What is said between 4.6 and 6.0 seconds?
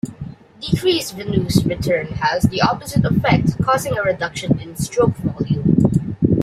stroke volume.